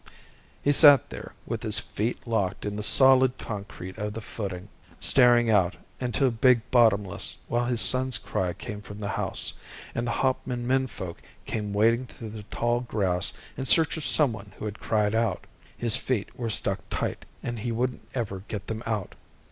He 0.63 0.71
sat 0.71 1.11
there 1.11 1.35
with 1.45 1.61
his 1.61 1.77
feet 1.77 2.25
locked 2.25 2.65
in 2.65 2.75
the 2.75 2.81
solid 2.81 3.37
concrete 3.37 3.99
of 3.99 4.13
the 4.15 4.19
footing, 4.19 4.69
staring 4.99 5.51
out 5.51 5.75
into 5.99 6.31
Big 6.31 6.61
Bottomless 6.71 7.37
while 7.47 7.65
his 7.67 7.81
son's 7.81 8.17
cry 8.17 8.53
came 8.53 8.81
from 8.81 8.99
the 8.99 9.09
house 9.09 9.53
and 9.93 10.07
the 10.07 10.11
Hauptman 10.11 10.65
menfolk 10.65 11.21
came 11.45 11.71
wading 11.71 12.07
through 12.07 12.29
the 12.31 12.41
tall 12.49 12.79
grass 12.79 13.31
in 13.55 13.65
search 13.65 13.95
of 13.95 14.03
someone 14.03 14.53
who 14.57 14.65
had 14.65 14.79
cried 14.79 15.13
out. 15.13 15.45
His 15.77 15.95
feet 15.97 16.35
were 16.35 16.49
stuck 16.49 16.79
tight, 16.89 17.23
and 17.43 17.59
he 17.59 17.71
wouldn't 17.71 18.01
ever 18.15 18.41
get 18.47 18.65
them 18.65 18.81
out. 18.87 19.13